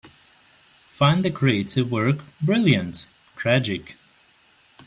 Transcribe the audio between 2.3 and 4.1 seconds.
Brilliant! Tragic!